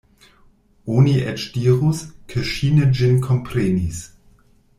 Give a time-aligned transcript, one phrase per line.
[1.01, 2.01] Oni eĉ dirus,
[2.33, 4.03] ke ŝi ne ĝin komprenis.